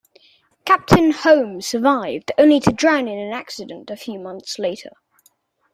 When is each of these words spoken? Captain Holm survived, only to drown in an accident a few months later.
Captain 0.65 1.11
Holm 1.11 1.61
survived, 1.61 2.31
only 2.39 2.59
to 2.59 2.71
drown 2.71 3.07
in 3.07 3.19
an 3.19 3.33
accident 3.33 3.91
a 3.91 3.95
few 3.95 4.17
months 4.17 4.57
later. 4.57 4.93